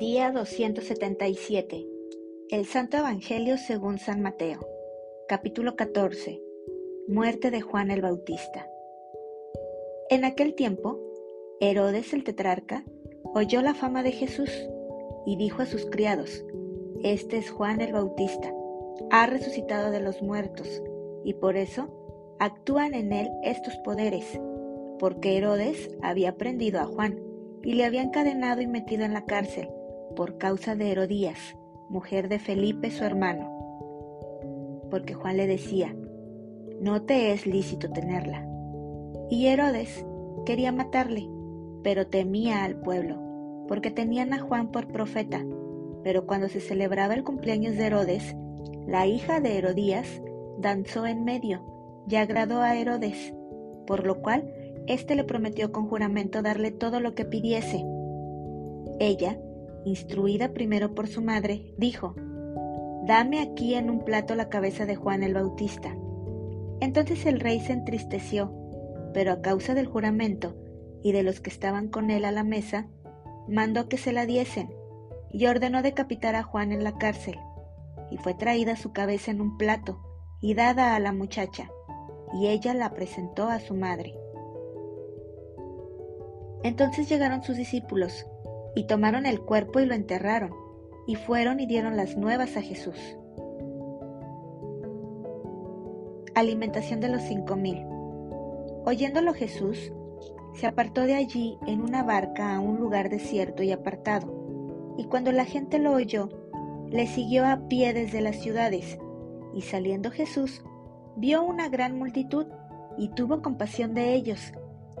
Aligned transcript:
Día 0.00 0.32
277. 0.32 1.86
El 2.48 2.64
Santo 2.64 2.96
Evangelio 2.96 3.58
según 3.58 3.98
San 3.98 4.22
Mateo. 4.22 4.66
Capítulo 5.28 5.76
14. 5.76 6.40
Muerte 7.06 7.50
de 7.50 7.60
Juan 7.60 7.90
el 7.90 8.00
Bautista. 8.00 8.66
En 10.08 10.24
aquel 10.24 10.54
tiempo, 10.54 10.98
Herodes 11.60 12.14
el 12.14 12.24
tetrarca 12.24 12.82
oyó 13.34 13.60
la 13.60 13.74
fama 13.74 14.02
de 14.02 14.12
Jesús 14.12 14.50
y 15.26 15.36
dijo 15.36 15.60
a 15.60 15.66
sus 15.66 15.84
criados, 15.84 16.46
Este 17.02 17.36
es 17.36 17.50
Juan 17.50 17.82
el 17.82 17.92
Bautista, 17.92 18.54
ha 19.10 19.26
resucitado 19.26 19.90
de 19.90 20.00
los 20.00 20.22
muertos, 20.22 20.82
y 21.24 21.34
por 21.34 21.58
eso 21.58 22.36
actúan 22.38 22.94
en 22.94 23.12
él 23.12 23.28
estos 23.42 23.76
poderes, 23.84 24.24
porque 24.98 25.36
Herodes 25.36 25.90
había 26.00 26.38
prendido 26.38 26.80
a 26.80 26.86
Juan 26.86 27.20
y 27.62 27.74
le 27.74 27.84
había 27.84 28.00
encadenado 28.00 28.62
y 28.62 28.66
metido 28.66 29.04
en 29.04 29.12
la 29.12 29.26
cárcel 29.26 29.68
por 30.16 30.38
causa 30.38 30.74
de 30.74 30.90
Herodías, 30.90 31.56
mujer 31.88 32.28
de 32.28 32.38
Felipe 32.38 32.90
su 32.90 33.04
hermano. 33.04 33.50
Porque 34.90 35.14
Juan 35.14 35.36
le 35.36 35.46
decía, 35.46 35.94
no 36.80 37.02
te 37.02 37.32
es 37.32 37.46
lícito 37.46 37.90
tenerla. 37.90 38.46
Y 39.28 39.46
Herodes 39.46 40.04
quería 40.44 40.72
matarle, 40.72 41.28
pero 41.82 42.06
temía 42.06 42.64
al 42.64 42.80
pueblo, 42.80 43.16
porque 43.68 43.90
tenían 43.90 44.32
a 44.32 44.40
Juan 44.40 44.70
por 44.70 44.88
profeta. 44.88 45.44
Pero 46.02 46.26
cuando 46.26 46.48
se 46.48 46.60
celebraba 46.60 47.14
el 47.14 47.24
cumpleaños 47.24 47.76
de 47.76 47.86
Herodes, 47.86 48.34
la 48.86 49.06
hija 49.06 49.40
de 49.40 49.58
Herodías 49.58 50.22
danzó 50.58 51.06
en 51.06 51.24
medio 51.24 52.04
y 52.08 52.16
agradó 52.16 52.62
a 52.62 52.76
Herodes, 52.76 53.34
por 53.86 54.06
lo 54.06 54.20
cual 54.22 54.52
éste 54.86 55.14
le 55.14 55.24
prometió 55.24 55.72
con 55.72 55.88
juramento 55.88 56.42
darle 56.42 56.70
todo 56.70 57.00
lo 57.00 57.14
que 57.14 57.24
pidiese. 57.24 57.84
Ella, 58.98 59.38
instruida 59.84 60.52
primero 60.52 60.94
por 60.94 61.08
su 61.08 61.22
madre, 61.22 61.74
dijo, 61.76 62.14
Dame 63.06 63.40
aquí 63.40 63.74
en 63.74 63.90
un 63.90 64.04
plato 64.04 64.34
la 64.34 64.48
cabeza 64.48 64.86
de 64.86 64.96
Juan 64.96 65.22
el 65.22 65.34
Bautista. 65.34 65.96
Entonces 66.80 67.26
el 67.26 67.40
rey 67.40 67.60
se 67.60 67.72
entristeció, 67.72 68.52
pero 69.12 69.32
a 69.32 69.40
causa 69.40 69.74
del 69.74 69.86
juramento 69.86 70.56
y 71.02 71.12
de 71.12 71.22
los 71.22 71.40
que 71.40 71.50
estaban 71.50 71.88
con 71.88 72.10
él 72.10 72.24
a 72.24 72.32
la 72.32 72.44
mesa, 72.44 72.88
mandó 73.48 73.88
que 73.88 73.98
se 73.98 74.12
la 74.12 74.26
diesen 74.26 74.74
y 75.32 75.46
ordenó 75.46 75.82
decapitar 75.82 76.34
a 76.34 76.42
Juan 76.42 76.72
en 76.72 76.84
la 76.84 76.98
cárcel. 76.98 77.38
Y 78.10 78.18
fue 78.18 78.34
traída 78.34 78.76
su 78.76 78.92
cabeza 78.92 79.30
en 79.30 79.40
un 79.40 79.56
plato 79.56 80.00
y 80.40 80.54
dada 80.54 80.94
a 80.94 81.00
la 81.00 81.12
muchacha, 81.12 81.70
y 82.32 82.48
ella 82.48 82.74
la 82.74 82.92
presentó 82.94 83.48
a 83.48 83.60
su 83.60 83.74
madre. 83.74 84.14
Entonces 86.62 87.08
llegaron 87.08 87.42
sus 87.42 87.56
discípulos, 87.56 88.26
y 88.74 88.84
tomaron 88.84 89.26
el 89.26 89.40
cuerpo 89.40 89.80
y 89.80 89.86
lo 89.86 89.94
enterraron, 89.94 90.54
y 91.06 91.16
fueron 91.16 91.60
y 91.60 91.66
dieron 91.66 91.96
las 91.96 92.16
nuevas 92.16 92.56
a 92.56 92.62
Jesús. 92.62 92.96
Alimentación 96.34 97.00
de 97.00 97.08
los 97.08 97.22
cinco 97.22 97.56
mil. 97.56 97.84
Oyéndolo 98.84 99.34
Jesús, 99.34 99.92
se 100.54 100.66
apartó 100.66 101.02
de 101.02 101.14
allí 101.14 101.58
en 101.66 101.80
una 101.80 102.02
barca 102.02 102.54
a 102.54 102.60
un 102.60 102.78
lugar 102.78 103.10
desierto 103.10 103.62
y 103.62 103.72
apartado, 103.72 104.94
y 104.96 105.04
cuando 105.04 105.32
la 105.32 105.44
gente 105.44 105.78
lo 105.78 105.92
oyó, 105.92 106.28
le 106.90 107.06
siguió 107.06 107.46
a 107.46 107.68
pie 107.68 107.92
desde 107.92 108.20
las 108.20 108.36
ciudades, 108.36 108.98
y 109.54 109.62
saliendo 109.62 110.10
Jesús, 110.10 110.62
vio 111.16 111.42
una 111.42 111.68
gran 111.68 111.98
multitud, 111.98 112.46
y 112.98 113.08
tuvo 113.10 113.42
compasión 113.42 113.94
de 113.94 114.14
ellos, 114.14 114.52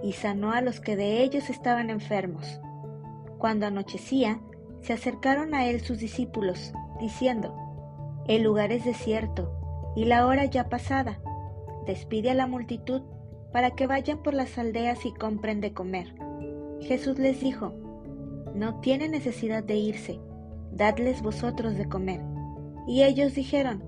y 0.02 0.12
sanó 0.12 0.52
a 0.52 0.60
los 0.60 0.80
que 0.80 0.96
de 0.96 1.22
ellos 1.22 1.50
estaban 1.50 1.90
enfermos. 1.90 2.60
Cuando 3.40 3.64
anochecía, 3.64 4.38
se 4.82 4.92
acercaron 4.92 5.54
a 5.54 5.66
él 5.66 5.80
sus 5.80 5.98
discípulos, 5.98 6.74
diciendo, 7.00 7.54
El 8.26 8.42
lugar 8.42 8.70
es 8.70 8.84
desierto, 8.84 9.92
y 9.96 10.04
la 10.04 10.26
hora 10.26 10.44
ya 10.44 10.68
pasada. 10.68 11.20
Despide 11.86 12.32
a 12.32 12.34
la 12.34 12.46
multitud 12.46 13.00
para 13.50 13.70
que 13.70 13.86
vayan 13.86 14.22
por 14.22 14.34
las 14.34 14.58
aldeas 14.58 15.06
y 15.06 15.14
compren 15.14 15.62
de 15.62 15.72
comer. 15.72 16.14
Jesús 16.82 17.18
les 17.18 17.40
dijo, 17.40 17.72
No 18.54 18.80
tiene 18.80 19.08
necesidad 19.08 19.64
de 19.64 19.76
irse, 19.76 20.20
dadles 20.70 21.22
vosotros 21.22 21.78
de 21.78 21.88
comer. 21.88 22.20
Y 22.86 23.04
ellos 23.04 23.34
dijeron, 23.34 23.82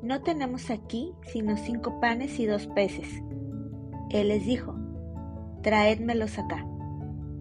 No 0.00 0.22
tenemos 0.22 0.70
aquí 0.70 1.12
sino 1.30 1.58
cinco 1.58 2.00
panes 2.00 2.38
y 2.40 2.46
dos 2.46 2.66
peces. 2.68 3.22
Él 4.08 4.28
les 4.28 4.46
dijo, 4.46 4.74
traédmelos 5.62 6.38
acá. 6.38 6.66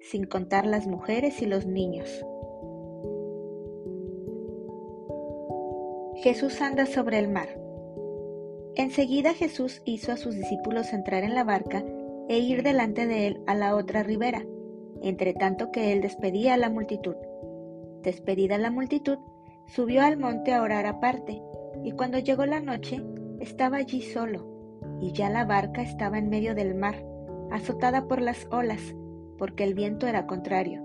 sin 0.00 0.24
contar 0.24 0.66
las 0.66 0.86
mujeres 0.86 1.42
y 1.42 1.46
los 1.46 1.66
niños. 1.66 2.08
Jesús 6.16 6.60
anda 6.60 6.86
sobre 6.86 7.18
el 7.18 7.28
mar. 7.28 7.48
Enseguida 8.74 9.34
Jesús 9.34 9.82
hizo 9.84 10.12
a 10.12 10.16
sus 10.16 10.34
discípulos 10.34 10.92
entrar 10.92 11.22
en 11.22 11.34
la 11.34 11.44
barca 11.44 11.84
e 12.28 12.38
ir 12.38 12.62
delante 12.62 13.06
de 13.06 13.28
él 13.28 13.40
a 13.46 13.54
la 13.54 13.76
otra 13.76 14.02
ribera, 14.02 14.44
entre 15.02 15.32
tanto 15.32 15.70
que 15.70 15.92
él 15.92 16.00
despedía 16.00 16.54
a 16.54 16.56
la 16.58 16.70
multitud. 16.70 17.14
Despedida 18.02 18.58
la 18.58 18.70
multitud, 18.70 19.18
subió 19.66 20.02
al 20.02 20.16
monte 20.16 20.52
a 20.52 20.62
orar 20.62 20.86
aparte, 20.86 21.40
y 21.84 21.92
cuando 21.92 22.18
llegó 22.18 22.46
la 22.46 22.60
noche, 22.60 23.02
estaba 23.40 23.76
allí 23.78 24.02
solo, 24.02 24.46
y 25.00 25.12
ya 25.12 25.30
la 25.30 25.44
barca 25.44 25.82
estaba 25.82 26.18
en 26.18 26.28
medio 26.28 26.54
del 26.54 26.74
mar, 26.74 27.04
azotada 27.50 28.06
por 28.08 28.20
las 28.20 28.46
olas, 28.50 28.94
porque 29.38 29.64
el 29.64 29.74
viento 29.74 30.06
era 30.06 30.26
contrario. 30.26 30.82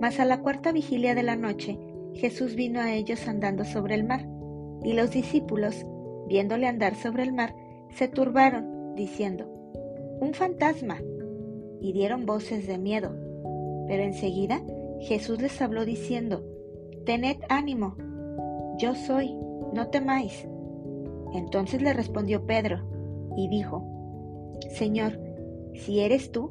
Mas 0.00 0.20
a 0.20 0.24
la 0.24 0.40
cuarta 0.40 0.70
vigilia 0.72 1.14
de 1.14 1.22
la 1.22 1.36
noche, 1.36 1.78
Jesús 2.14 2.54
vino 2.54 2.80
a 2.80 2.92
ellos 2.92 3.26
andando 3.26 3.64
sobre 3.64 3.94
el 3.94 4.04
mar, 4.04 4.28
y 4.84 4.92
los 4.92 5.10
discípulos, 5.10 5.84
viéndole 6.28 6.66
andar 6.66 6.94
sobre 6.94 7.24
el 7.24 7.32
mar, 7.32 7.54
se 7.90 8.06
turbaron, 8.06 8.94
diciendo, 8.94 9.46
Un 10.20 10.34
fantasma, 10.34 10.98
y 11.80 11.92
dieron 11.92 12.26
voces 12.26 12.66
de 12.66 12.78
miedo. 12.78 13.14
Pero 13.86 14.02
enseguida 14.02 14.62
Jesús 15.00 15.40
les 15.40 15.60
habló 15.60 15.84
diciendo, 15.84 16.44
Tened 17.04 17.38
ánimo, 17.48 17.96
yo 18.78 18.94
soy, 18.94 19.34
no 19.72 19.88
temáis. 19.88 20.46
Entonces 21.34 21.82
le 21.82 21.92
respondió 21.92 22.46
Pedro, 22.46 22.88
y 23.36 23.48
dijo, 23.48 23.84
Señor, 24.70 25.18
si 25.74 26.00
eres 26.00 26.32
tú, 26.32 26.50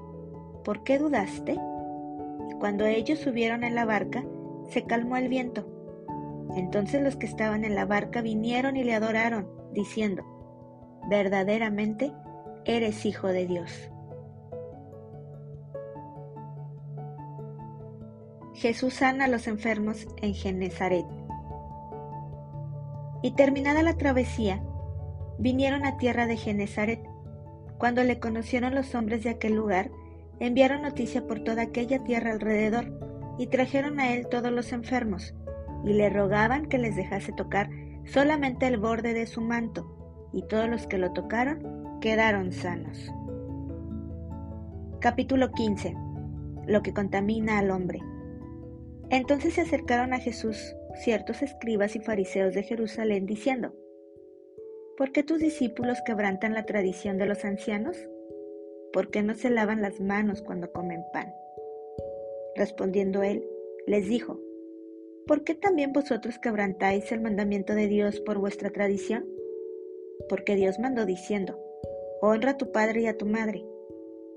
¿por 0.63 0.83
qué 0.83 0.99
dudaste? 0.99 1.53
Y 1.53 2.53
cuando 2.59 2.85
ellos 2.85 3.19
subieron 3.19 3.63
en 3.63 3.75
la 3.75 3.85
barca, 3.85 4.23
se 4.69 4.83
calmó 4.85 5.17
el 5.17 5.27
viento. 5.27 5.67
Entonces 6.55 7.01
los 7.01 7.15
que 7.15 7.25
estaban 7.25 7.65
en 7.65 7.75
la 7.75 7.85
barca 7.85 8.21
vinieron 8.21 8.77
y 8.77 8.83
le 8.83 8.93
adoraron, 8.93 9.47
diciendo, 9.73 10.23
verdaderamente 11.09 12.11
eres 12.65 13.05
hijo 13.05 13.27
de 13.27 13.47
Dios. 13.47 13.91
Jesús 18.53 18.95
sana 18.95 19.25
a 19.25 19.27
los 19.27 19.47
enfermos 19.47 20.07
en 20.21 20.33
Genezaret. 20.33 21.05
Y 23.23 23.31
terminada 23.31 23.81
la 23.81 23.97
travesía, 23.97 24.61
vinieron 25.39 25.85
a 25.85 25.97
tierra 25.97 26.27
de 26.27 26.37
Genezaret. 26.37 27.01
Cuando 27.77 28.03
le 28.03 28.19
conocieron 28.19 28.75
los 28.75 28.93
hombres 28.93 29.23
de 29.23 29.31
aquel 29.31 29.55
lugar, 29.55 29.89
enviaron 30.41 30.81
noticia 30.81 31.27
por 31.27 31.43
toda 31.43 31.61
aquella 31.61 32.03
tierra 32.03 32.31
alrededor 32.31 32.91
y 33.37 33.47
trajeron 33.47 33.99
a 33.99 34.13
él 34.13 34.27
todos 34.27 34.51
los 34.51 34.73
enfermos, 34.73 35.35
y 35.85 35.93
le 35.93 36.09
rogaban 36.09 36.65
que 36.65 36.79
les 36.79 36.95
dejase 36.95 37.31
tocar 37.31 37.69
solamente 38.05 38.65
el 38.65 38.77
borde 38.77 39.13
de 39.13 39.27
su 39.27 39.39
manto, 39.39 40.29
y 40.33 40.41
todos 40.47 40.67
los 40.67 40.87
que 40.87 40.97
lo 40.97 41.13
tocaron 41.13 41.99
quedaron 42.01 42.51
sanos. 42.51 43.11
Capítulo 44.99 45.51
15. 45.51 45.95
Lo 46.65 46.81
que 46.81 46.93
contamina 46.93 47.59
al 47.59 47.69
hombre. 47.69 47.99
Entonces 49.11 49.53
se 49.53 49.61
acercaron 49.61 50.11
a 50.13 50.19
Jesús 50.19 50.75
ciertos 51.03 51.43
escribas 51.43 51.95
y 51.95 51.99
fariseos 51.99 52.55
de 52.55 52.63
Jerusalén 52.63 53.27
diciendo, 53.27 53.75
¿Por 54.97 55.11
qué 55.11 55.21
tus 55.21 55.39
discípulos 55.39 55.99
quebrantan 56.03 56.55
la 56.55 56.65
tradición 56.65 57.17
de 57.17 57.27
los 57.27 57.45
ancianos? 57.45 57.97
¿Por 58.93 59.09
qué 59.09 59.23
no 59.23 59.35
se 59.35 59.49
lavan 59.49 59.81
las 59.81 59.99
manos 59.99 60.41
cuando 60.41 60.71
comen 60.71 61.03
pan? 61.13 61.33
Respondiendo 62.55 63.23
él, 63.23 63.47
les 63.87 64.07
dijo, 64.07 64.39
¿por 65.25 65.43
qué 65.43 65.55
también 65.55 65.93
vosotros 65.93 66.39
quebrantáis 66.39 67.11
el 67.11 67.21
mandamiento 67.21 67.73
de 67.73 67.87
Dios 67.87 68.19
por 68.19 68.37
vuestra 68.37 68.69
tradición? 68.69 69.25
Porque 70.27 70.55
Dios 70.55 70.77
mandó 70.79 71.05
diciendo, 71.05 71.57
honra 72.21 72.51
a 72.51 72.57
tu 72.57 72.71
padre 72.71 73.01
y 73.01 73.07
a 73.07 73.17
tu 73.17 73.25
madre, 73.25 73.65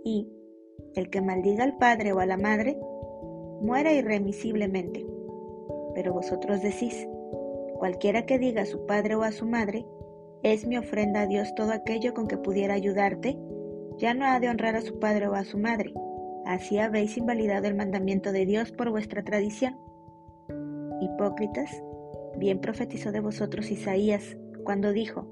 y 0.04 0.28
el 0.94 1.10
que 1.10 1.20
maldiga 1.20 1.64
al 1.64 1.76
padre 1.78 2.12
o 2.12 2.20
a 2.20 2.26
la 2.26 2.36
madre, 2.36 2.78
muera 3.60 3.92
irremisiblemente. 3.92 5.04
Pero 5.94 6.12
vosotros 6.12 6.62
decís, 6.62 7.08
cualquiera 7.78 8.26
que 8.26 8.38
diga 8.38 8.62
a 8.62 8.66
su 8.66 8.86
padre 8.86 9.16
o 9.16 9.22
a 9.22 9.32
su 9.32 9.46
madre, 9.46 9.84
es 10.42 10.66
mi 10.66 10.76
ofrenda 10.76 11.22
a 11.22 11.26
Dios 11.26 11.54
todo 11.54 11.72
aquello 11.72 12.14
con 12.14 12.28
que 12.28 12.36
pudiera 12.36 12.74
ayudarte, 12.74 13.38
ya 13.98 14.14
no 14.14 14.26
ha 14.26 14.40
de 14.40 14.48
honrar 14.48 14.76
a 14.76 14.82
su 14.82 14.98
padre 14.98 15.28
o 15.28 15.34
a 15.34 15.44
su 15.44 15.58
madre. 15.58 15.92
Así 16.44 16.78
habéis 16.78 17.16
invalidado 17.16 17.66
el 17.66 17.74
mandamiento 17.74 18.32
de 18.32 18.46
Dios 18.46 18.72
por 18.72 18.90
vuestra 18.90 19.22
tradición. 19.22 19.78
Hipócritas, 21.00 21.82
bien 22.36 22.60
profetizó 22.60 23.12
de 23.12 23.20
vosotros 23.20 23.70
Isaías 23.70 24.36
cuando 24.64 24.92
dijo, 24.92 25.26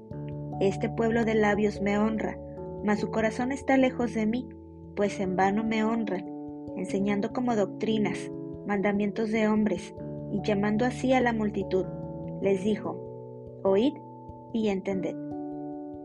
Este 0.59 0.89
pueblo 0.89 1.25
de 1.25 1.35
labios 1.35 1.81
me 1.81 1.97
honra, 1.97 2.37
mas 2.83 2.99
su 2.99 3.11
corazón 3.11 3.51
está 3.51 3.77
lejos 3.77 4.13
de 4.13 4.25
mí, 4.25 4.49
pues 4.95 5.19
en 5.19 5.35
vano 5.35 5.63
me 5.63 5.83
honran, 5.83 6.25
enseñando 6.75 7.33
como 7.33 7.55
doctrinas, 7.55 8.31
mandamientos 8.67 9.31
de 9.31 9.47
hombres, 9.47 9.93
y 10.31 10.41
llamando 10.41 10.85
así 10.85 11.13
a 11.13 11.21
la 11.21 11.33
multitud, 11.33 11.85
les 12.41 12.63
dijo, 12.63 12.99
Oíd 13.63 13.93
y 14.53 14.69
entended. 14.69 15.15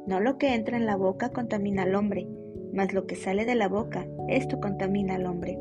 No 0.06 0.20
lo 0.20 0.38
que 0.38 0.54
entra 0.54 0.76
en 0.76 0.86
la 0.86 0.96
boca 0.96 1.30
contamina 1.30 1.82
al 1.82 1.94
hombre, 1.94 2.26
mas 2.72 2.92
lo 2.92 3.06
que 3.06 3.16
sale 3.16 3.44
de 3.44 3.54
la 3.54 3.68
boca, 3.68 4.06
esto 4.28 4.60
contamina 4.60 5.14
al 5.14 5.26
hombre. 5.26 5.58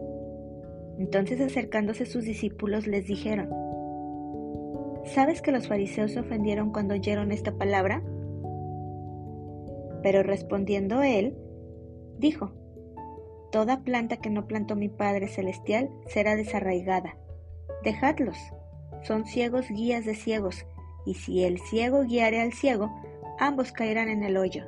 Entonces 0.97 1.39
acercándose 1.41 2.05
sus 2.05 2.23
discípulos 2.23 2.87
les 2.87 3.07
dijeron, 3.07 3.49
¿Sabes 5.05 5.41
que 5.41 5.51
los 5.51 5.67
fariseos 5.67 6.11
se 6.11 6.19
ofendieron 6.19 6.71
cuando 6.71 6.93
oyeron 6.93 7.31
esta 7.31 7.53
palabra? 7.53 8.03
Pero 10.03 10.23
respondiendo 10.23 11.01
él, 11.01 11.35
dijo, 12.17 12.51
Toda 13.51 13.83
planta 13.83 14.17
que 14.17 14.29
no 14.29 14.45
plantó 14.47 14.75
mi 14.75 14.89
Padre 14.89 15.29
Celestial 15.29 15.89
será 16.07 16.35
desarraigada. 16.35 17.15
Dejadlos, 17.83 18.37
son 19.03 19.25
ciegos 19.25 19.69
guías 19.69 20.05
de 20.05 20.15
ciegos, 20.15 20.65
y 21.05 21.13
si 21.13 21.45
el 21.45 21.59
ciego 21.59 22.03
guiare 22.03 22.41
al 22.41 22.51
ciego, 22.51 22.91
ambos 23.39 23.71
caerán 23.71 24.09
en 24.09 24.23
el 24.23 24.35
hoyo. 24.35 24.65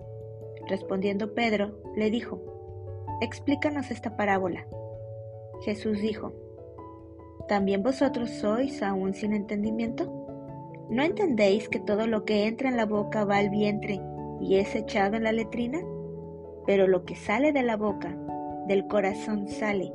Respondiendo 0.70 1.34
Pedro, 1.34 1.82
le 1.96 2.12
dijo, 2.12 2.40
Explícanos 3.22 3.90
esta 3.90 4.16
parábola. 4.16 4.68
Jesús 5.62 6.00
dijo, 6.00 6.32
¿También 7.48 7.82
vosotros 7.82 8.30
sois 8.30 8.84
aún 8.84 9.16
sin 9.16 9.34
entendimiento? 9.34 10.86
¿No 10.92 11.02
entendéis 11.02 11.68
que 11.70 11.80
todo 11.80 12.06
lo 12.06 12.24
que 12.24 12.46
entra 12.46 12.70
en 12.70 12.78
la 12.78 12.86
boca 12.86 13.26
va 13.26 13.38
al 13.38 13.50
vientre 13.50 14.00
y 14.40 14.58
es 14.58 14.76
echado 14.76 15.18
en 15.18 15.24
la 15.24 15.32
letrina? 15.32 15.82
Pero 16.68 16.88
lo 16.88 17.04
que 17.04 17.16
sale 17.16 17.52
de 17.52 17.64
la 17.64 17.76
boca, 17.76 18.16
del 18.68 18.86
corazón 18.86 19.48
sale, 19.48 19.92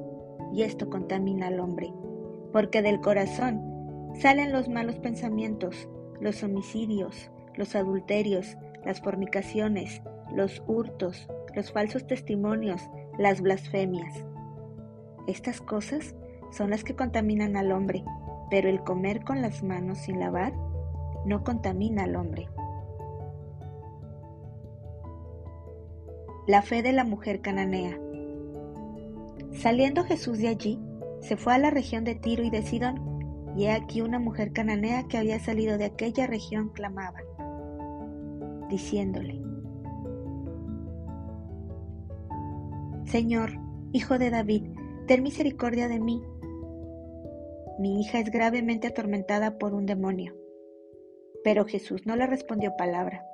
y 0.53 0.63
esto 0.63 0.91
contamina 0.91 1.47
al 1.47 1.61
hombre, 1.61 1.93
porque 2.53 2.83
del 2.83 3.01
corazón 3.01 3.63
salen 4.21 4.53
los 4.53 4.69
malos 4.69 4.97
pensamientos, 4.97 5.89
los 6.21 6.43
homicidios, 6.43 7.31
los 7.55 7.77
adulterios, 7.77 8.57
las 8.85 9.01
fornicaciones, 9.01 10.03
los 10.33 10.63
hurtos, 10.67 11.29
los 11.55 11.73
falsos 11.73 12.07
testimonios, 12.07 12.83
las 13.19 13.41
blasfemias. 13.41 14.25
Estas 15.27 15.61
cosas 15.61 16.15
son 16.51 16.71
las 16.71 16.85
que 16.85 16.95
contaminan 16.95 17.57
al 17.57 17.73
hombre, 17.73 18.05
pero 18.51 18.69
el 18.69 18.81
comer 18.81 19.25
con 19.25 19.43
las 19.43 19.63
manos 19.63 19.99
sin 19.99 20.21
lavar 20.21 20.53
no 21.25 21.43
contamina 21.43 22.05
al 22.05 22.17
hombre. 22.17 22.49
La 26.47 26.63
fe 26.63 26.83
de 26.83 26.93
la 26.93 27.05
mujer 27.05 27.41
cananea. 27.41 27.99
Saliendo 29.53 30.05
Jesús 30.05 30.39
de 30.39 30.49
allí, 30.49 30.79
se 31.21 31.37
fue 31.37 31.55
a 31.55 31.59
la 31.59 31.71
región 31.71 32.05
de 32.05 32.15
Tiro 32.15 32.45
y 32.45 32.51
de 32.51 32.63
Sidón, 32.63 33.15
y 33.57 33.65
he 33.65 33.73
aquí 33.73 34.03
una 34.03 34.19
mujer 34.19 34.53
cananea 34.53 35.05
que 35.05 35.17
había 35.17 35.39
salido 35.39 35.79
de 35.79 35.87
aquella 35.87 36.27
región 36.27 36.69
clamaba, 36.69 37.21
diciéndole, 38.69 39.41
Señor, 43.15 43.53
Hijo 43.93 44.19
de 44.19 44.29
David, 44.29 44.65
ten 45.07 45.23
misericordia 45.23 45.87
de 45.87 46.01
mí. 46.01 46.21
Mi 47.79 48.01
hija 48.01 48.19
es 48.19 48.29
gravemente 48.29 48.89
atormentada 48.89 49.57
por 49.57 49.73
un 49.73 49.87
demonio. 49.87 50.35
Pero 51.45 51.65
Jesús 51.65 52.07
no 52.07 52.17
le 52.17 52.27
respondió 52.27 52.75
palabra. 52.77 53.25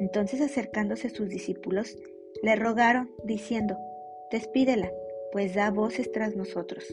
Entonces 0.00 0.40
acercándose 0.40 1.08
sus 1.08 1.28
discípulos, 1.28 1.96
le 2.42 2.56
rogaron, 2.56 3.12
diciendo, 3.22 3.78
Despídela, 4.32 4.90
pues 5.30 5.54
da 5.54 5.70
voces 5.70 6.10
tras 6.10 6.34
nosotros. 6.34 6.84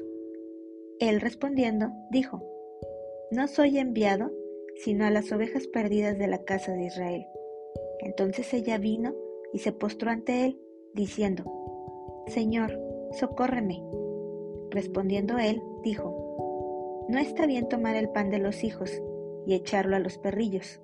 Él 0.99 1.21
respondiendo, 1.21 1.89
dijo, 2.11 2.43
No 3.31 3.47
soy 3.47 3.79
enviado, 3.79 4.31
sino 4.75 5.03
a 5.03 5.09
las 5.09 5.31
ovejas 5.31 5.65
perdidas 5.65 6.19
de 6.19 6.27
la 6.27 6.43
casa 6.43 6.73
de 6.73 6.85
Israel. 6.85 7.25
Entonces 8.01 8.53
ella 8.53 8.77
vino 8.77 9.15
y 9.51 9.57
se 9.57 9.71
postró 9.71 10.11
ante 10.11 10.45
él, 10.45 10.59
diciendo, 10.93 11.58
Señor, 12.29 12.79
socórreme. 13.13 13.83
Respondiendo 14.69 15.37
él, 15.39 15.61
dijo, 15.83 17.05
No 17.09 17.17
está 17.17 17.47
bien 17.47 17.67
tomar 17.67 17.95
el 17.95 18.09
pan 18.09 18.29
de 18.29 18.37
los 18.37 18.63
hijos 18.63 18.91
y 19.47 19.55
echarlo 19.55 19.95
a 19.95 19.99
los 19.99 20.17
perrillos. 20.19 20.79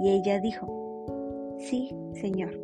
Y 0.00 0.10
ella 0.10 0.40
dijo, 0.40 1.56
Sí, 1.58 1.94
Señor, 2.14 2.60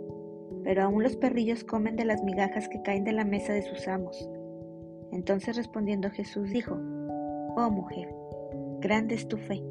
pero 0.65 0.83
aún 0.83 1.03
los 1.05 1.17
perrillos 1.17 1.63
comen 1.63 1.95
de 1.95 2.05
las 2.05 2.23
migajas 2.25 2.69
que 2.69 2.83
caen 2.83 3.05
de 3.05 3.13
la 3.13 3.25
mesa 3.25 3.53
de 3.53 3.63
sus 3.63 3.87
amos. 3.87 4.29
Entonces 5.13 5.57
respondiendo 5.57 6.11
Jesús 6.11 6.51
dijo, 6.51 6.75
Oh 7.57 7.71
mujer, 7.71 8.13
grande 8.81 9.15
es 9.15 9.29
tu 9.29 9.37
fe, 9.37 9.63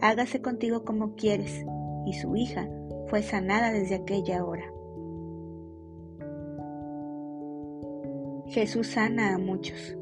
hágase 0.00 0.40
contigo 0.40 0.84
como 0.84 1.14
quieres. 1.16 1.64
Y 2.06 2.14
su 2.14 2.34
hija 2.36 2.68
fue 3.08 3.22
sanada 3.22 3.72
desde 3.72 3.94
aquella 3.96 4.44
hora. 4.44 4.64
Jesús 8.54 8.86
sana 8.86 9.34
a 9.34 9.38
muchos. 9.38 9.96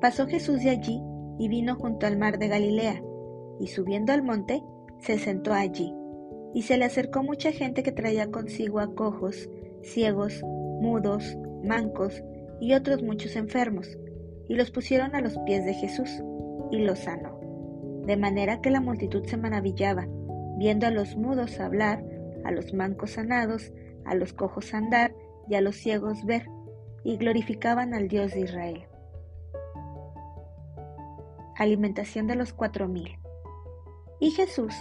Pasó 0.00 0.28
Jesús 0.28 0.62
de 0.62 0.70
allí 0.70 1.02
y 1.40 1.48
vino 1.48 1.74
junto 1.74 2.06
al 2.06 2.16
mar 2.16 2.38
de 2.38 2.46
Galilea 2.46 3.02
y 3.58 3.66
subiendo 3.66 4.12
al 4.12 4.22
monte, 4.22 4.62
se 5.00 5.18
sentó 5.18 5.52
allí, 5.52 5.92
y 6.54 6.62
se 6.62 6.78
le 6.78 6.84
acercó 6.84 7.24
mucha 7.24 7.50
gente 7.50 7.82
que 7.82 7.90
traía 7.90 8.30
consigo 8.30 8.78
a 8.78 8.94
cojos, 8.94 9.50
ciegos, 9.82 10.40
mudos, 10.44 11.36
mancos 11.64 12.22
y 12.60 12.74
otros 12.74 13.02
muchos 13.02 13.34
enfermos, 13.34 13.98
y 14.48 14.54
los 14.54 14.70
pusieron 14.70 15.16
a 15.16 15.20
los 15.20 15.36
pies 15.40 15.64
de 15.64 15.74
Jesús, 15.74 16.22
y 16.70 16.78
los 16.78 17.00
sanó. 17.00 17.40
De 18.06 18.16
manera 18.16 18.60
que 18.60 18.70
la 18.70 18.80
multitud 18.80 19.24
se 19.24 19.36
maravillaba, 19.36 20.06
viendo 20.58 20.86
a 20.86 20.92
los 20.92 21.16
mudos 21.16 21.58
hablar, 21.58 22.04
a 22.44 22.52
los 22.52 22.72
mancos 22.72 23.14
sanados, 23.14 23.72
a 24.04 24.14
los 24.14 24.32
cojos 24.32 24.72
andar 24.74 25.12
y 25.48 25.56
a 25.56 25.60
los 25.60 25.74
ciegos 25.74 26.24
ver, 26.24 26.46
y 27.04 27.16
glorificaban 27.16 27.94
al 27.94 28.08
Dios 28.08 28.32
de 28.32 28.40
Israel. 28.40 28.86
Alimentación 31.56 32.26
de 32.26 32.36
los 32.36 32.52
cuatro 32.52 32.88
mil. 32.88 33.18
Y 34.20 34.30
Jesús, 34.30 34.74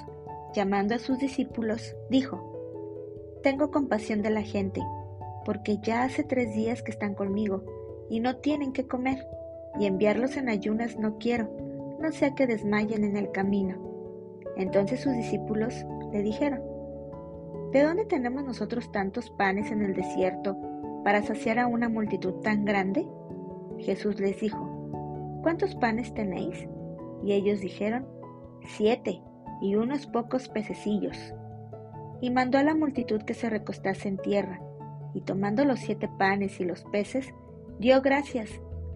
llamando 0.54 0.96
a 0.96 1.00
sus 1.00 1.20
discípulos, 1.20 1.96
dijo, 2.10 3.40
Tengo 3.44 3.72
compasión 3.72 4.22
de 4.22 4.30
la 4.30 4.42
gente, 4.42 4.82
porque 5.46 5.78
ya 5.82 6.04
hace 6.04 6.24
tres 6.24 6.54
días 6.54 6.84
que 6.84 6.92
están 6.92 7.14
conmigo 7.14 7.64
y 8.10 8.20
no 8.20 8.38
tienen 8.38 8.74
que 8.74 8.88
comer, 8.88 9.26
y 9.80 9.86
enviarlos 9.86 10.38
en 10.38 10.50
ayunas 10.50 10.98
no 10.98 11.18
quiero, 11.18 11.50
no 12.00 12.12
sea 12.12 12.34
que 12.36 12.48
desmayen 12.48 13.04
en 13.04 13.18
el 13.18 13.32
camino. 13.32 13.78
Entonces 14.56 15.02
sus 15.02 15.14
discípulos 15.14 15.86
le 16.12 16.22
dijeron, 16.24 16.62
¿De 17.72 17.84
dónde 17.84 18.06
tenemos 18.06 18.44
nosotros 18.44 18.92
tantos 18.92 19.30
panes 19.32 19.72
en 19.72 19.84
el 19.84 19.94
desierto 19.94 20.58
para 21.08 21.24
saciar 21.24 21.58
a 21.58 21.68
una 21.68 21.88
multitud 21.88 22.34
tan 22.42 22.66
grande? 22.66 23.08
Jesús 23.80 24.20
les 24.20 24.42
dijo, 24.42 25.40
¿cuántos 25.42 25.74
panes 25.76 26.14
tenéis? 26.14 26.68
Y 27.24 27.32
ellos 27.32 27.62
dijeron, 27.62 28.06
siete 28.66 29.22
y 29.62 29.76
unos 29.76 30.06
pocos 30.06 30.50
pececillos. 30.50 31.18
Y 32.20 32.30
mandó 32.30 32.58
a 32.58 32.64
la 32.64 32.76
multitud 32.76 33.22
que 33.22 33.36
se 33.36 33.50
recostase 33.50 34.10
en 34.10 34.18
tierra, 34.18 34.60
y 35.14 35.22
tomando 35.22 35.64
los 35.64 35.80
siete 35.80 36.10
panes 36.20 36.60
y 36.60 36.66
los 36.66 36.84
peces, 36.84 37.34
dio 37.80 38.02
gracias, 38.02 38.50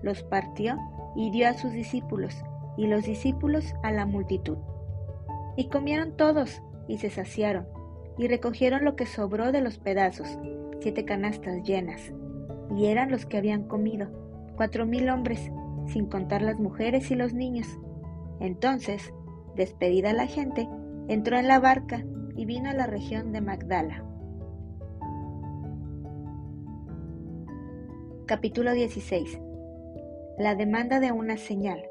los 0.03 0.21
partió 0.21 0.75
y 1.15 1.31
dio 1.31 1.47
a 1.47 1.53
sus 1.53 1.71
discípulos, 1.71 2.43
y 2.75 2.87
los 2.87 3.05
discípulos 3.05 3.73
a 3.83 3.91
la 3.93 4.05
multitud. 4.05 4.57
Y 5.55 5.69
comieron 5.69 6.17
todos, 6.17 6.61
y 6.89 6.97
se 6.97 7.09
saciaron, 7.09 7.69
y 8.17 8.27
recogieron 8.27 8.83
lo 8.83 8.97
que 8.97 9.05
sobró 9.05 9.53
de 9.53 9.61
los 9.61 9.77
pedazos, 9.77 10.37
siete 10.81 11.05
canastas 11.05 11.63
llenas, 11.63 12.11
y 12.75 12.87
eran 12.87 13.11
los 13.11 13.25
que 13.25 13.37
habían 13.37 13.67
comido, 13.67 14.09
cuatro 14.57 14.85
mil 14.85 15.09
hombres, 15.09 15.51
sin 15.87 16.07
contar 16.07 16.41
las 16.41 16.59
mujeres 16.59 17.11
y 17.11 17.15
los 17.15 17.33
niños. 17.33 17.67
Entonces, 18.39 19.13
despedida 19.55 20.13
la 20.13 20.25
gente, 20.25 20.67
entró 21.07 21.37
en 21.37 21.47
la 21.47 21.59
barca 21.59 22.03
y 22.35 22.45
vino 22.45 22.69
a 22.69 22.73
la 22.73 22.87
región 22.87 23.31
de 23.31 23.41
Magdala. 23.41 24.03
Capítulo 28.25 28.73
16 28.73 29.39
La 30.39 30.55
demanda 30.55 30.99
de 30.99 31.11
una 31.11 31.37
señal. 31.37 31.83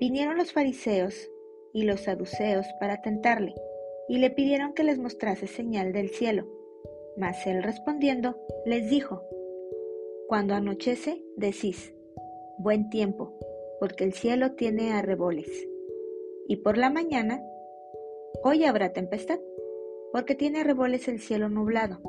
Vinieron 0.00 0.36
los 0.36 0.52
fariseos 0.52 1.28
y 1.72 1.82
los 1.82 2.02
saduceos 2.02 2.66
para 2.80 3.02
tentarle, 3.02 3.54
y 4.08 4.18
le 4.18 4.30
pidieron 4.30 4.74
que 4.74 4.84
les 4.84 4.98
mostrase 4.98 5.46
señal 5.46 5.92
del 5.92 6.10
cielo. 6.10 6.53
Mas 7.16 7.46
él 7.46 7.62
respondiendo 7.62 8.36
les 8.66 8.90
dijo, 8.90 9.22
Cuando 10.28 10.54
anochece, 10.54 11.22
decís, 11.36 11.94
buen 12.58 12.90
tiempo, 12.90 13.32
porque 13.80 14.04
el 14.04 14.12
cielo 14.12 14.52
tiene 14.52 14.92
arreboles. 14.92 15.48
Y 16.48 16.56
por 16.56 16.76
la 16.76 16.90
mañana, 16.90 17.42
hoy 18.42 18.64
habrá 18.64 18.92
tempestad, 18.92 19.38
porque 20.12 20.34
tiene 20.34 20.60
arreboles 20.60 21.08
el 21.08 21.20
cielo 21.20 21.48
nublado. 21.48 22.00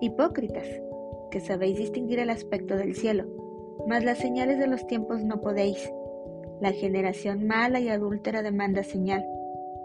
Hipócritas, 0.00 0.66
que 1.30 1.40
sabéis 1.40 1.78
distinguir 1.78 2.18
el 2.18 2.30
aspecto 2.30 2.76
del 2.76 2.94
cielo, 2.94 3.24
mas 3.86 4.04
las 4.04 4.18
señales 4.18 4.58
de 4.58 4.66
los 4.66 4.86
tiempos 4.86 5.22
no 5.24 5.40
podéis. 5.40 5.92
La 6.60 6.72
generación 6.72 7.46
mala 7.46 7.80
y 7.80 7.88
adúltera 7.88 8.42
demanda 8.42 8.82
señal, 8.82 9.26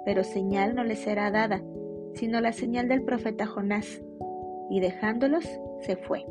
pero 0.05 0.23
señal 0.23 0.75
no 0.75 0.83
le 0.83 0.95
será 0.95 1.31
dada, 1.31 1.61
sino 2.13 2.41
la 2.41 2.53
señal 2.53 2.87
del 2.87 3.03
profeta 3.03 3.45
Jonás. 3.45 4.01
Y 4.71 4.79
dejándolos, 4.79 5.47
se 5.81 5.95
fue. 5.95 6.25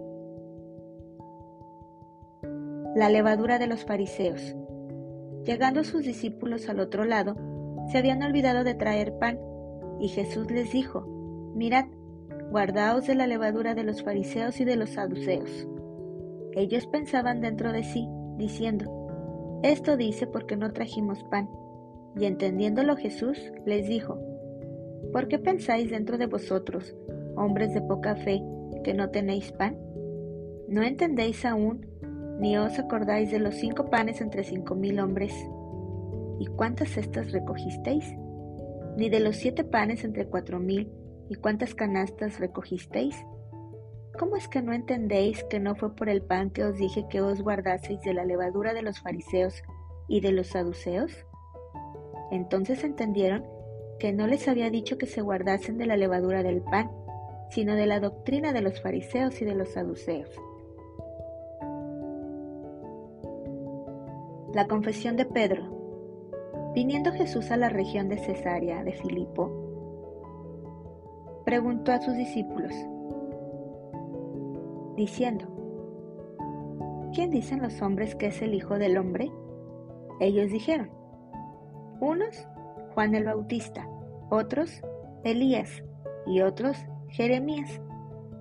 La 2.97 3.09
levadura 3.09 3.61
de 3.61 3.69
los 3.69 3.85
fariseos. 3.85 4.57
Llegando 5.45 5.85
sus 5.85 6.03
discípulos 6.05 6.69
al 6.69 6.81
otro 6.81 7.05
lado, 7.05 7.37
se 7.93 7.99
habían 7.99 8.23
olvidado 8.23 8.65
de 8.65 8.75
traer 8.75 9.17
pan, 9.19 9.39
y 10.01 10.09
Jesús 10.09 10.51
les 10.51 10.73
dijo, 10.73 11.07
Mirad, 11.55 11.85
guardaos 12.51 13.07
de 13.07 13.15
la 13.15 13.29
levadura 13.29 13.75
de 13.75 13.85
los 13.85 14.03
fariseos 14.03 14.59
y 14.61 14.65
de 14.65 14.77
los 14.77 14.91
saduceos. 14.91 15.69
Ellos 16.53 16.87
pensaban 16.89 17.41
dentro 17.41 17.73
de 17.73 17.85
sí, 17.85 18.09
diciendo, 18.37 19.01
esto 19.63 19.99
dice 19.99 20.27
porque 20.27 20.57
no 20.57 20.73
trajimos 20.73 21.23
pan. 21.25 21.49
Y 22.17 22.25
entendiéndolo 22.25 22.97
Jesús 22.97 23.39
les 23.67 23.87
dijo, 23.87 24.19
¿por 25.13 25.29
qué 25.29 25.39
pensáis 25.39 25.91
dentro 25.91 26.17
de 26.17 26.27
vosotros, 26.27 26.97
hombres 27.41 27.75
de 27.75 27.81
poca 27.81 28.15
fe, 28.17 28.43
que 28.85 28.95
no 28.95 29.11
tenéis 29.11 29.53
pan? 29.53 29.77
¿No 30.69 30.83
entendéis 30.83 31.45
aún, 31.45 31.87
ni 32.39 32.57
os 32.57 32.79
acordáis 32.79 33.31
de 33.31 33.39
los 33.39 33.55
cinco 33.55 33.91
panes 33.91 34.21
entre 34.21 34.45
cinco 34.45 34.75
mil 34.75 35.01
hombres? 35.01 35.33
¿Y 36.39 36.47
cuántas 36.47 36.91
cestas 36.91 37.33
recogisteis? 37.33 38.15
¿Ni 38.97 39.09
de 39.09 39.21
los 39.21 39.37
siete 39.37 39.65
panes 39.65 40.05
entre 40.05 40.27
cuatro 40.27 40.59
mil, 40.59 40.91
y 41.29 41.37
cuántas 41.37 41.75
canastas 41.75 42.41
recogisteis? 42.41 43.17
¿Cómo 44.19 44.37
es 44.37 44.49
que 44.49 44.61
no 44.61 44.73
entendéis 44.73 45.45
que 45.45 45.61
no 45.61 45.77
fue 45.77 45.95
por 45.95 46.09
el 46.09 46.23
pan 46.23 46.51
que 46.51 46.65
os 46.65 46.77
dije 46.77 47.07
que 47.09 47.21
os 47.21 47.41
guardaseis 47.41 48.01
de 48.03 48.13
la 48.13 48.25
levadura 48.25 48.75
de 48.75 48.83
los 48.83 49.01
fariseos 49.01 49.63
y 50.09 50.21
de 50.21 50.33
los 50.33 50.49
saduceos? 50.49 51.13
Entonces 52.33 52.85
entendieron 52.85 53.45
que 54.01 54.13
no 54.13 54.27
les 54.27 54.49
había 54.49 54.71
dicho 54.71 54.99
que 54.99 55.07
se 55.07 55.21
guardasen 55.21 55.79
de 55.79 55.87
la 55.87 55.97
levadura 55.97 56.43
del 56.43 56.63
pan, 56.63 56.91
sino 57.51 57.75
de 57.75 57.87
la 57.87 58.01
doctrina 58.01 58.53
de 58.53 58.63
los 58.63 58.81
fariseos 58.81 59.41
y 59.43 59.45
de 59.45 59.55
los 59.55 59.71
saduceos. 59.71 60.31
La 64.55 64.67
confesión 64.67 65.17
de 65.17 65.27
Pedro. 65.27 65.79
Viniendo 66.75 67.13
Jesús 67.13 67.51
a 67.51 67.57
la 67.57 67.69
región 67.69 68.09
de 68.09 68.19
Cesarea 68.19 68.85
de 68.85 68.93
Filipo, 68.93 69.51
preguntó 71.45 71.91
a 71.91 72.01
sus 72.01 72.17
discípulos, 72.17 72.73
diciendo, 74.97 75.47
¿quién 77.13 77.31
dicen 77.31 77.61
los 77.61 77.83
hombres 77.83 78.15
que 78.15 78.27
es 78.27 78.41
el 78.41 78.55
Hijo 78.55 78.79
del 78.79 78.99
Hombre? 78.99 79.33
Ellos 80.21 80.53
dijeron, 80.53 80.91
unos, 82.01 82.47
Juan 82.95 83.17
el 83.17 83.25
Bautista, 83.25 83.89
otros, 84.31 84.81
Elías, 85.25 85.83
y 86.27 86.41
otros, 86.43 86.77
Jeremías, 87.11 87.81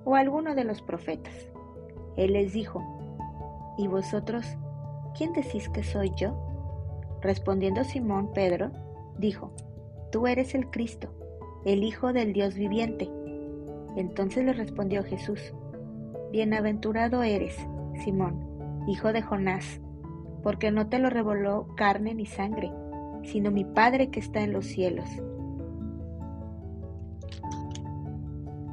o 0.06 0.16
alguno 0.16 0.56
de 0.56 0.64
los 0.64 0.82
profetas. 0.82 1.34
Él 2.16 2.34
les 2.34 2.54
dijo, 2.54 2.84
¿y 3.78 3.88
vosotros, 3.88 4.46
quién 5.16 5.34
decís 5.34 5.70
que 5.70 5.84
soy 5.84 6.12
yo? 6.16 6.38
Respondiendo 7.22 7.84
Simón 7.84 8.32
Pedro, 8.34 8.72
dijo, 9.18 9.52
Tú 10.12 10.26
eres 10.26 10.56
el 10.56 10.70
Cristo, 10.72 11.10
el 11.66 11.84
Hijo 11.84 12.14
del 12.14 12.34
Dios 12.34 12.56
viviente. 12.56 13.10
Entonces 13.96 14.46
le 14.46 14.54
respondió 14.54 15.04
Jesús, 15.04 15.54
Bienaventurado 16.32 17.24
eres, 17.24 17.58
Simón, 18.04 18.84
hijo 18.88 19.12
de 19.14 19.22
Jonás, 19.22 19.82
porque 20.42 20.72
no 20.72 20.88
te 20.88 21.00
lo 21.00 21.10
revoló 21.10 21.68
carne 21.76 22.14
ni 22.14 22.26
sangre, 22.26 22.72
sino 23.24 23.52
mi 23.52 23.66
Padre 23.66 24.10
que 24.10 24.20
está 24.20 24.42
en 24.42 24.54
los 24.54 24.66
cielos. 24.66 25.10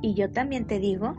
Y 0.02 0.14
yo 0.14 0.30
también 0.30 0.66
te 0.66 0.78
digo 0.78 1.16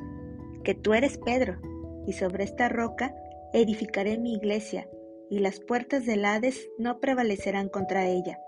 que 0.64 0.74
tú 0.76 0.94
eres 0.94 1.18
Pedro, 1.18 1.60
y 2.06 2.14
sobre 2.14 2.44
esta 2.44 2.70
roca 2.70 3.16
edificaré 3.54 4.18
mi 4.18 4.34
iglesia, 4.34 4.90
y 5.30 5.40
las 5.40 5.60
puertas 5.60 6.06
del 6.06 6.26
Hades 6.26 6.70
no 6.78 7.00
prevalecerán 7.00 7.70
contra 7.70 8.08
ella. 8.08 8.40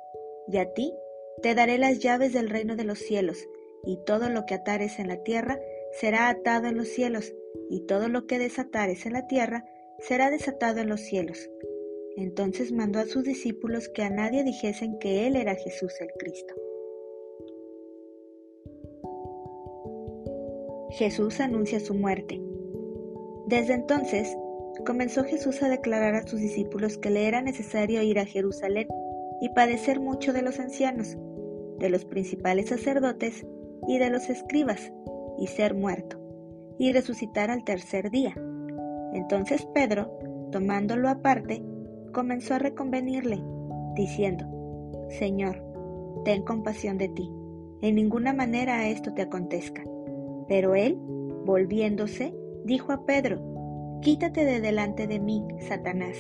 Y 0.48 0.58
a 0.58 0.74
ti 0.74 0.94
te 1.42 1.56
daré 1.56 1.78
las 1.78 2.00
llaves 2.00 2.34
del 2.34 2.50
reino 2.50 2.76
de 2.76 2.84
los 2.84 3.00
cielos, 3.00 3.48
y 3.86 3.98
todo 4.06 4.30
lo 4.30 4.46
que 4.46 4.56
atares 4.56 5.00
en 5.00 5.08
la 5.08 5.24
tierra 5.24 5.60
será 6.00 6.30
atado 6.30 6.68
en 6.68 6.78
los 6.78 6.88
cielos, 6.90 7.34
y 7.70 7.86
todo 7.86 8.10
lo 8.10 8.28
que 8.28 8.40
desatares 8.40 9.06
en 9.06 9.14
la 9.14 9.28
tierra 9.28 9.66
será 10.00 10.30
desatado 10.30 10.80
en 10.80 10.90
los 10.90 11.02
cielos. 11.02 11.50
Entonces 12.18 12.72
mandó 12.72 13.00
a 13.00 13.06
sus 13.06 13.24
discípulos 13.24 13.90
que 13.90 14.04
a 14.04 14.10
nadie 14.10 14.44
dijesen 14.44 15.00
que 15.00 15.28
Él 15.28 15.36
era 15.36 15.56
Jesús 15.56 15.94
el 16.02 16.10
Cristo. 16.18 16.54
Jesús 20.92 21.40
anuncia 21.40 21.80
su 21.80 21.94
muerte. 21.94 22.42
Desde 23.48 23.74
entonces, 23.74 24.36
comenzó 24.86 25.24
Jesús 25.24 25.62
a 25.62 25.70
declarar 25.70 26.16
a 26.16 26.28
sus 26.28 26.40
discípulos 26.40 26.98
que 26.98 27.10
le 27.10 27.28
era 27.28 27.42
necesario 27.42 28.02
ir 28.02 28.20
a 28.20 28.26
Jerusalén 28.26 28.88
y 29.42 29.50
padecer 29.50 30.00
mucho 30.00 30.34
de 30.34 30.42
los 30.42 30.60
ancianos, 30.60 31.18
de 31.80 31.90
los 31.90 32.06
principales 32.06 32.70
sacerdotes 32.70 33.46
y 33.88 33.98
de 33.98 34.10
los 34.10 34.30
escribas, 34.30 34.92
y 35.40 35.48
ser 35.48 35.74
muerto 35.74 36.20
y 36.78 36.92
resucitar 36.92 37.52
al 37.52 37.64
tercer 37.64 38.10
día. 38.10 38.34
Entonces 39.14 39.68
Pedro, 39.74 40.12
tomándolo 40.52 41.10
aparte, 41.10 41.64
comenzó 42.14 42.56
a 42.56 42.60
reconvenirle, 42.60 43.40
diciendo, 43.96 44.46
Señor, 45.10 45.64
ten 46.26 46.44
compasión 46.44 46.98
de 46.98 47.10
ti, 47.10 47.30
en 47.82 47.96
ninguna 47.96 48.34
manera 48.34 48.88
esto 48.88 49.14
te 49.14 49.22
acontezca. 49.22 49.84
Pero 50.50 50.76
él, 50.76 50.98
volviéndose, 51.46 52.36
dijo 52.66 52.92
a 52.92 53.06
Pedro, 53.06 53.40
Quítate 54.02 54.46
de 54.46 54.60
delante 54.60 55.08
de 55.08 55.20
mí, 55.20 55.46
Satanás, 55.60 56.16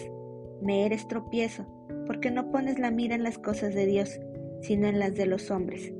me 0.62 0.86
eres 0.86 1.08
tropiezo, 1.08 1.66
porque 2.06 2.30
no 2.30 2.52
pones 2.52 2.80
la 2.80 2.92
mira 2.92 3.16
en 3.16 3.24
las 3.24 3.38
cosas 3.38 3.74
de 3.74 3.86
Dios, 3.86 4.20
sino 4.62 4.88
en 4.88 5.00
las 5.00 5.16
de 5.16 5.26
los 5.26 5.50
hombres. 5.50 5.94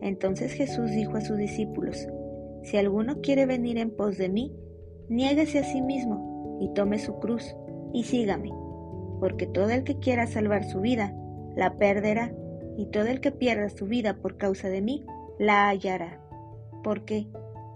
Entonces 0.00 0.52
Jesús 0.52 0.90
dijo 0.90 1.16
a 1.16 1.20
sus 1.20 1.36
discípulos, 1.36 2.08
si 2.62 2.76
alguno 2.76 3.20
quiere 3.20 3.46
venir 3.46 3.78
en 3.78 3.90
pos 3.90 4.18
de 4.18 4.28
mí, 4.28 4.52
niéguese 5.08 5.60
a 5.60 5.64
sí 5.64 5.82
mismo 5.82 6.58
y 6.60 6.72
tome 6.74 6.98
su 6.98 7.18
cruz 7.18 7.56
y 7.92 8.04
sígame, 8.04 8.52
porque 9.20 9.46
todo 9.46 9.70
el 9.70 9.84
que 9.84 9.98
quiera 9.98 10.26
salvar 10.26 10.64
su 10.64 10.80
vida, 10.80 11.14
la 11.56 11.76
perderá, 11.76 12.32
y 12.76 12.86
todo 12.86 13.06
el 13.06 13.20
que 13.20 13.32
pierda 13.32 13.68
su 13.70 13.86
vida 13.86 14.18
por 14.20 14.36
causa 14.36 14.68
de 14.68 14.82
mí, 14.82 15.04
la 15.38 15.68
hallará. 15.68 16.20
Porque, 16.84 17.26